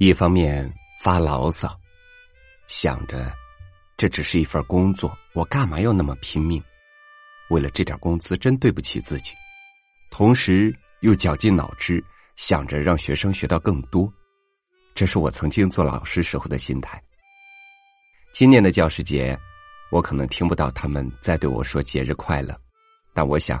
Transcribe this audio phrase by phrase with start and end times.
[0.00, 0.72] 一方面
[1.02, 1.76] 发牢骚，
[2.68, 3.32] 想着
[3.96, 6.62] 这只是一份工作，我干嘛要那么拼命？
[7.50, 9.34] 为了这点工资，真对不起自己。
[10.08, 12.02] 同时又绞尽脑汁
[12.36, 14.08] 想着让学生学到更多，
[14.94, 17.02] 这是我曾经做老师时候的心态。
[18.32, 19.36] 今年的教师节，
[19.90, 22.56] 我可能听不到他们在对我说节日快乐，
[23.12, 23.60] 但我想，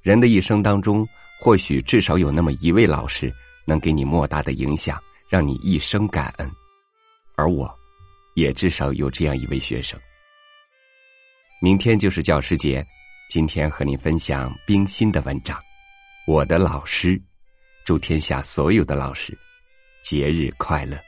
[0.00, 1.04] 人的一生当中，
[1.40, 5.02] 或许至少有那么一位老师能给你莫大的影响。
[5.32, 6.52] 让你一生感恩，
[7.36, 7.74] 而我，
[8.34, 9.98] 也至少有这样一位学生。
[11.58, 12.86] 明天就是教师节，
[13.30, 15.58] 今天和您分享冰心的文章。
[16.26, 17.18] 我的老师，
[17.82, 19.32] 祝天下所有的老师
[20.04, 20.98] 节日快乐。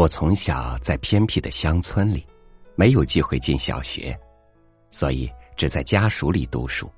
[0.00, 2.26] 我从小在偏僻的乡村里，
[2.74, 4.18] 没有机会进小学，
[4.88, 6.90] 所以只在家属里读书。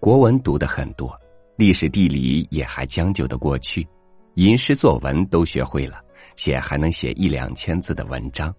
[0.00, 1.16] 国文读的很多，
[1.54, 3.86] 历史地理也还将就的过去，
[4.34, 6.02] 吟诗作文都学会了，
[6.34, 8.52] 且还能写一两千字的文章。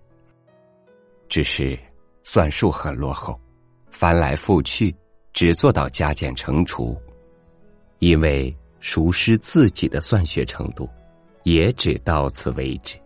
[1.28, 1.78] 只是
[2.23, 3.38] 算术很落后，
[3.92, 4.95] 翻来覆去
[5.34, 6.97] 只做到加减乘除，
[7.97, 10.88] 因为熟识自己的算学程度，
[11.44, 12.97] 也只到此为止。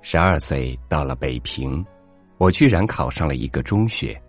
[0.00, 1.84] 十二岁到了北平，
[2.38, 4.20] 我居然考上了一个中学。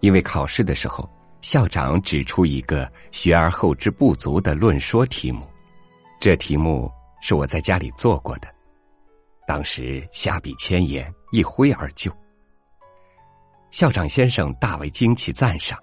[0.00, 1.08] 因为考试的时候，
[1.40, 5.46] 校长指出一个“学而后知不足”的论说题目，
[6.20, 6.90] 这题目
[7.20, 8.48] 是我在家里做过的，
[9.46, 12.12] 当时下笔千言，一挥而就。
[13.70, 15.78] 校长先生大为惊奇赞赏，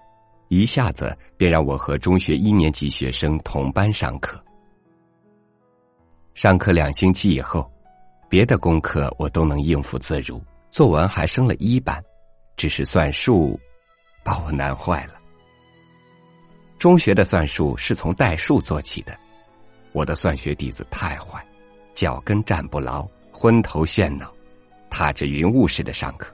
[0.48, 4.38] 一下子便让我和中学一年级学生同班上课。
[6.34, 7.68] 上课两星期以后。
[8.30, 12.00] 别的功课我都能应付自如，作文还升了一班，
[12.56, 13.58] 只是算术
[14.22, 15.14] 把我难坏了。
[16.78, 19.18] 中学的算术是从代数做起的，
[19.90, 21.44] 我的算学底子太坏，
[21.92, 24.32] 脚跟站不牢，昏头眩脑，
[24.88, 26.32] 踏着云雾似的上课。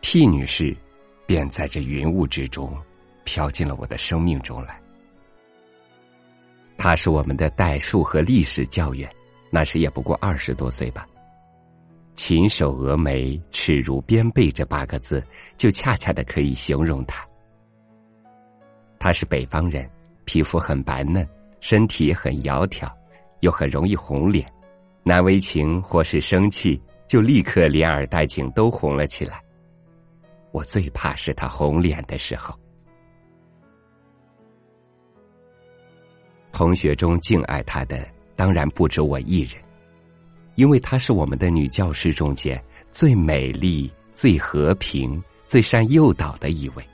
[0.00, 0.76] T 女士
[1.26, 2.72] 便在这云雾之中
[3.24, 4.80] 飘进了我的生命中来。
[6.78, 9.10] 她是我们的代数和历史教员。
[9.50, 11.06] 那时也不过二十多岁吧。
[12.14, 15.22] 禽首峨眉，齿如边贝，这八个字
[15.58, 17.26] 就恰恰的可以形容他。
[18.98, 19.88] 他是北方人，
[20.24, 21.28] 皮肤很白嫩，
[21.60, 22.90] 身体很窈窕，
[23.40, 24.46] 又很容易红脸，
[25.02, 29.38] 难为情或是生气，就立刻连耳带颈都红了起来。
[30.52, 32.58] 我最怕是他红脸的时候。
[36.50, 38.15] 同学中敬爱他的。
[38.36, 39.54] 当然不止我一人，
[40.56, 46.86] 因为她是我们的女教师中间最美丽、最和平、最善诱导的一位。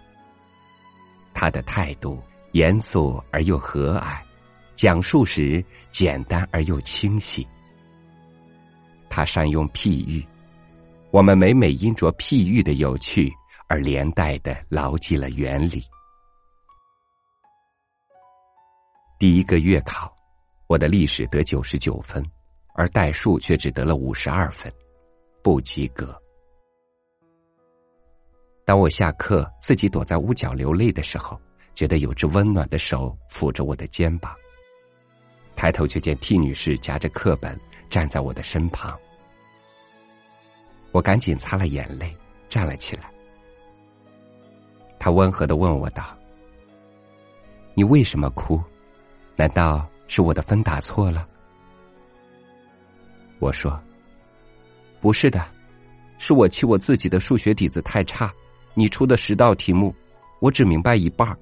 [1.35, 4.21] 她的态度严肃而又和蔼，
[4.77, 7.45] 讲述时简单而又清晰。
[9.11, 10.25] 她善用譬喻，
[11.11, 13.33] 我们每每因着譬喻的有趣
[13.67, 15.83] 而连带的牢记了原理。
[19.19, 20.17] 第一个月考。
[20.67, 22.25] 我的历史得九十九分，
[22.75, 24.73] 而代数却只得了五十二分，
[25.43, 26.17] 不及格。
[28.65, 31.39] 当我下课自己躲在屋角流泪的时候，
[31.75, 34.35] 觉得有只温暖的手抚着我的肩膀。
[35.55, 38.99] 抬头却见 T 女士夹着课本站在我的身旁，
[40.93, 42.17] 我赶紧擦了眼泪，
[42.49, 43.13] 站了起来。
[44.99, 46.17] 她温和的问我道
[47.75, 48.59] ：“你为什么哭？
[49.37, 51.27] 难道？”是我的分打错了，
[53.39, 53.83] 我说
[55.01, 55.43] ：“不是的，
[56.19, 58.31] 是我气我自己的数学底子太差。
[58.75, 59.95] 你出的十道题目，
[60.39, 61.35] 我只明白一半儿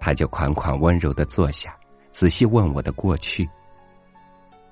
[0.00, 1.76] 他就款款温柔的坐下，
[2.12, 3.46] 仔细问我的过去。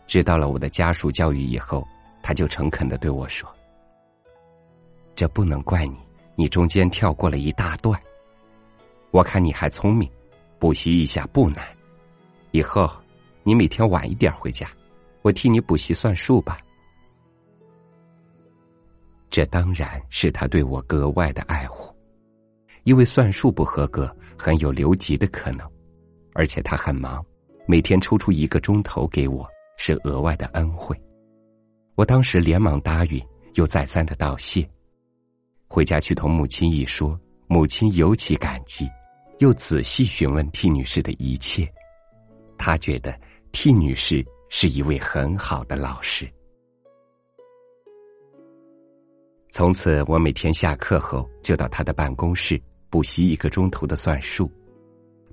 [0.06, 1.86] 知道了我的家属教育以后，
[2.22, 3.46] 他就诚恳的对我说
[5.14, 5.98] ：“这不能怪你，
[6.36, 8.00] 你中间跳过了一大段。
[9.10, 10.10] 我看你还聪明，
[10.58, 11.62] 补习一下不难。”
[12.54, 12.88] 以后，
[13.42, 14.70] 你每天晚一点回家，
[15.22, 16.56] 我替你补习算术吧。
[19.28, 21.92] 这当然是他对我格外的爱护，
[22.84, 25.68] 因为算术不合格很有留级的可能，
[26.32, 27.26] 而且他很忙，
[27.66, 29.44] 每天抽出一个钟头给我
[29.76, 30.96] 是额外的恩惠。
[31.96, 33.20] 我当时连忙答应，
[33.54, 34.64] 又再三的道谢。
[35.66, 37.18] 回家去同母亲一说，
[37.48, 38.88] 母亲尤其感激，
[39.40, 41.68] 又仔细询问 T 女士的一切。
[42.58, 43.18] 他觉得
[43.52, 46.28] T 女士是一位很好的老师。
[49.50, 52.60] 从此，我每天下课后就到他的办公室
[52.90, 54.50] 补习一个钟头的算术，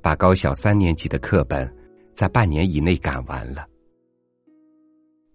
[0.01, 1.71] 把高小三年级的课本
[2.13, 3.65] 在半年以内赶完了。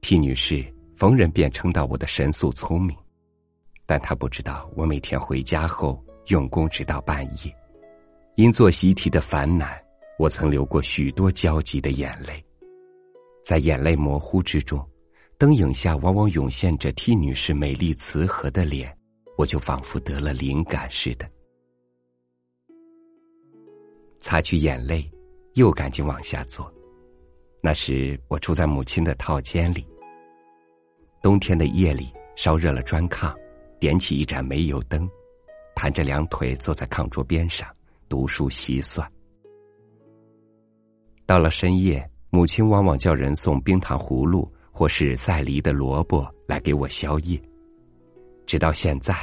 [0.01, 2.97] T 女士逢人便称道我的神速聪明，
[3.87, 7.53] 但她不知道我每天回家后用功直到半夜，
[8.37, 9.86] 因做习题的烦难。
[10.19, 12.43] 我曾流过许多焦急的眼泪，
[13.45, 14.83] 在眼泪模糊之中，
[15.37, 18.97] 灯影下往往涌现着 T 女士美丽慈和的脸，
[19.37, 21.31] 我就仿佛得了灵感似的，
[24.19, 25.07] 擦去眼泪，
[25.55, 26.73] 又赶紧往下做。
[27.61, 29.87] 那时我住在母亲的套间里，
[31.21, 33.37] 冬天的夜里烧热了砖炕，
[33.79, 35.07] 点起一盏煤油灯，
[35.75, 37.69] 盘着两腿坐在炕桌边上
[38.09, 39.07] 读书习算。
[41.27, 47.41] 到了深夜，母亲往往叫人送冰糖葫芦或是赛梨的萝卜来给我宵夜。
[48.47, 49.17] 直到现在，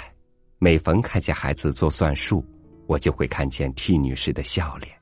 [0.59, 2.45] 每逢看见孩子做算术，
[2.87, 4.93] 我就会看见 T 女士的笑脸，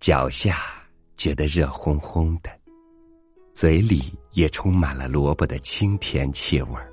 [0.00, 0.56] 脚下
[1.18, 2.50] 觉得热烘烘的，
[3.52, 6.90] 嘴里也充满了萝卜的清甜气味儿。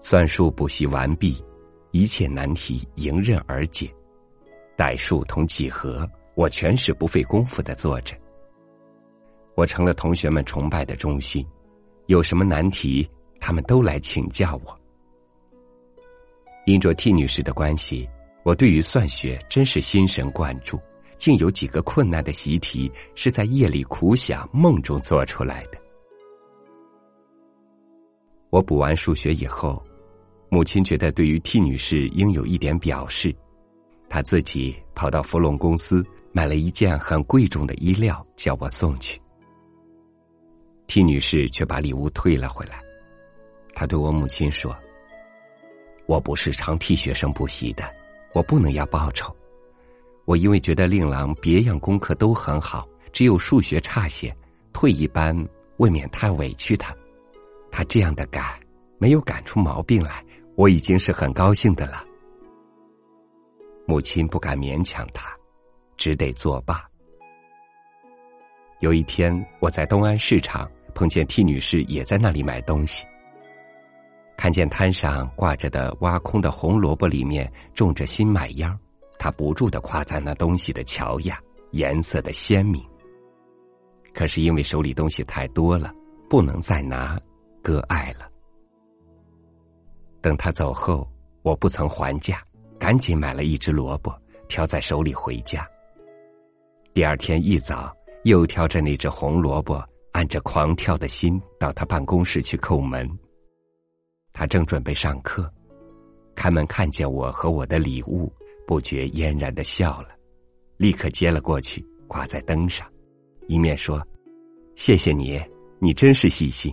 [0.00, 1.42] 算术补习完毕，
[1.92, 3.90] 一切难题迎刃而解。
[4.76, 8.14] 代数同几何，我全是不费功夫的做着。
[9.54, 11.44] 我成了同学们崇拜的中心，
[12.06, 13.08] 有什么难题，
[13.40, 14.78] 他们都来请教我。
[16.66, 18.06] 因着 T 女士的关系，
[18.44, 20.78] 我对于算学真是心神贯注，
[21.16, 25.78] 竟有几个困难的习题是在夜里苦想、梦中做出来的。
[28.50, 29.82] 我补完数学以后，
[30.50, 33.34] 母亲觉得对于 T 女士应有一点表示。
[34.08, 39.20] 他自己跑到福隆公司买了一件很贵重的衣料，叫我送去。
[40.86, 42.80] T 女士却把礼物退了回来。
[43.74, 44.74] 她对我母亲说
[46.06, 47.84] ：“我不是常替学生补习的，
[48.32, 49.34] 我不能要报酬。
[50.24, 54.34] 我因为觉得令郎别样功课都很好，只有数学差些，
[54.72, 55.36] 退一班
[55.78, 56.94] 未免太委屈他。
[57.70, 58.58] 他这样的改，
[58.98, 60.24] 没有改出毛病来，
[60.54, 62.04] 我已经是很高兴的了。”
[63.86, 65.32] 母亲不敢勉强他，
[65.96, 66.84] 只得作罢。
[68.80, 73.06] 有一天，我在东安市场碰见 T 女士也在那里买东西，
[74.36, 78.78] 看见摊上挂着的挖空的红萝卜里面种着新麦秧，
[79.18, 81.40] 她不住的夸赞那东西的乔雅，
[81.70, 82.84] 颜色的鲜明。
[84.12, 85.94] 可是因为手里东西太多了，
[86.28, 87.20] 不能再拿，
[87.62, 88.26] 割爱了。
[90.20, 91.08] 等他走后，
[91.42, 92.42] 我不曾还价。
[92.86, 94.16] 赶紧买了一只萝卜，
[94.46, 95.68] 挑在手里回家。
[96.94, 97.92] 第二天一早，
[98.22, 103.10] 又挑着那只红萝卜，按着狂跳的心到他办公室去叩门。
[104.32, 105.52] 他正准备上课，
[106.36, 108.32] 开门看见我和我的礼物，
[108.68, 110.10] 不觉嫣然的笑了，
[110.76, 112.88] 立刻接了过去，挂在灯上，
[113.48, 114.00] 一面说
[114.76, 115.42] ：“谢谢你，
[115.80, 116.72] 你真是细心。”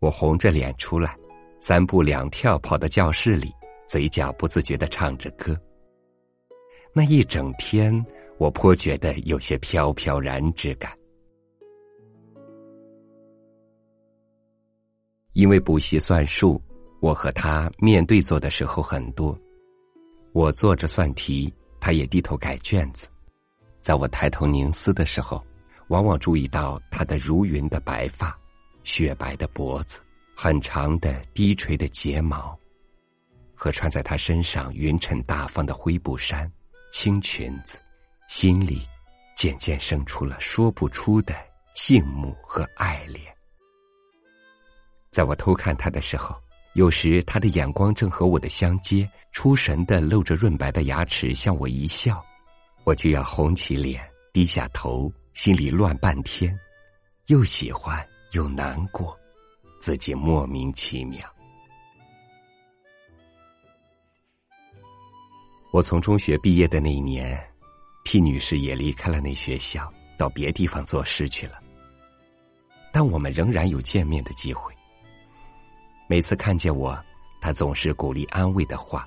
[0.00, 1.16] 我红着脸出来，
[1.60, 3.48] 三步两跳跑到教室里。
[3.88, 5.58] 嘴角不自觉的唱着歌。
[6.92, 8.04] 那一整天，
[8.36, 10.92] 我颇觉得有些飘飘然之感。
[15.32, 16.60] 因为补习算术，
[17.00, 19.36] 我和他面对坐的时候很多。
[20.32, 23.06] 我坐着算题，他也低头改卷子。
[23.80, 25.42] 在我抬头凝思的时候，
[25.88, 28.38] 往往注意到他的如云的白发、
[28.82, 29.98] 雪白的脖子、
[30.36, 32.58] 很长的低垂的睫毛。
[33.58, 36.48] 和穿在他身上匀称大方的灰布衫、
[36.92, 37.76] 青裙子，
[38.28, 38.86] 心里
[39.36, 41.34] 渐渐生出了说不出的
[41.74, 43.34] 敬慕和爱恋。
[45.10, 46.40] 在我偷看他的时候，
[46.74, 52.24] 有时他的眼光正和我的相接，出神的露着润白的牙齿向我一笑，
[52.84, 56.56] 我就要红起脸，低下头，心里乱半天，
[57.26, 59.18] 又喜欢又难过，
[59.80, 61.28] 自己莫名其妙。
[65.70, 67.38] 我从中学毕业的那一年
[68.04, 71.60] ，T 女士也离开了那学校，到别地方做事去了。
[72.90, 74.72] 但我们仍然有见面的机会。
[76.08, 76.98] 每次看见我，
[77.38, 79.06] 她总是鼓励安慰的话，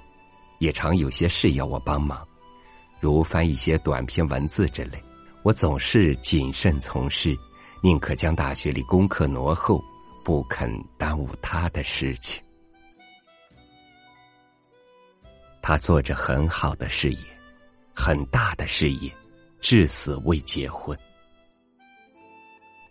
[0.60, 2.26] 也常有些事要我帮忙，
[3.00, 5.04] 如翻一些短篇文字之类。
[5.42, 7.36] 我总是谨慎从事，
[7.82, 9.84] 宁可将大学里功课挪后，
[10.24, 12.44] 不肯耽误她的事情。
[15.62, 17.20] 他做着很好的事业，
[17.94, 19.12] 很大的事业，
[19.62, 20.98] 至死未结婚。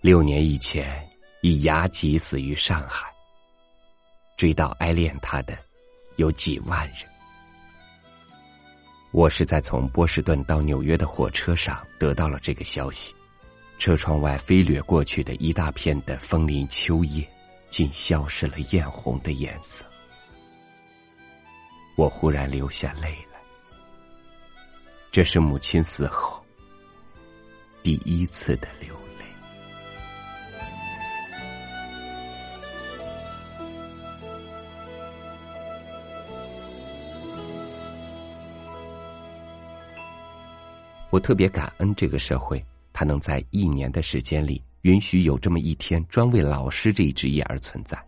[0.01, 1.07] 六年以前，
[1.43, 3.07] 以牙疾死于上海。
[4.37, 5.59] 追悼爱恋他的，
[6.17, 6.99] 有几万人。
[9.11, 13.13] 我是在从波士顿到纽约的火车上得到了这个消息。
[13.79, 17.27] 车窗外飞掠过去的一大片的枫林秋叶，
[17.69, 19.85] 竟消失了艳红的颜色。
[22.01, 23.39] 我忽然流下泪来。
[25.11, 26.43] 这是母亲死后
[27.83, 29.25] 第一次的流泪。
[41.11, 42.65] 我特别感恩这个社会。
[42.93, 48.03] 他能在一年的时间里允许有这么一天专为老师这一职业而存在，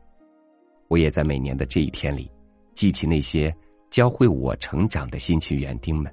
[0.89, 2.31] 我也在每年的这一天里
[2.75, 3.55] 记起那些
[3.93, 6.11] 教会我成长的辛勤园丁们，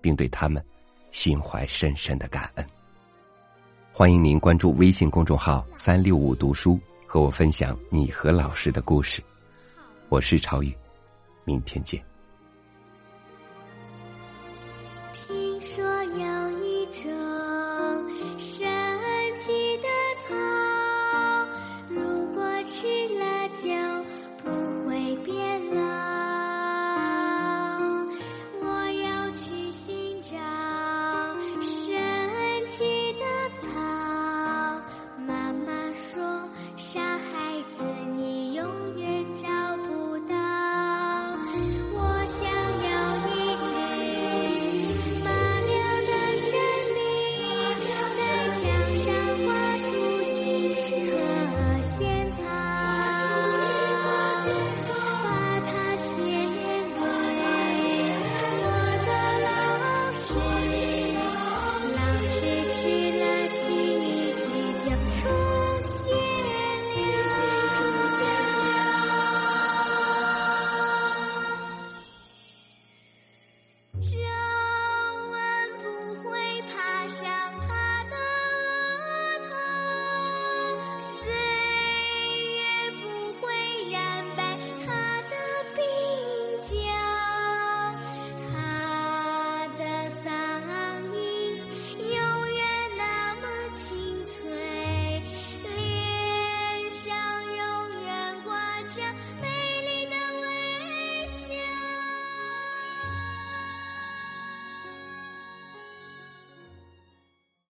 [0.00, 0.64] 并对他们
[1.10, 2.66] 心怀深深的感恩。
[3.92, 9.22] 欢迎您关注微信公众号“三六五读书”，和我分享你和老师的故事。
[10.08, 10.74] 我是超宇，
[11.44, 12.02] 明天见。